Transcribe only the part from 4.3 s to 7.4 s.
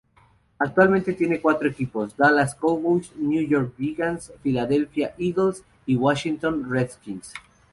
Philadelphia Eagles y Washington Redskins.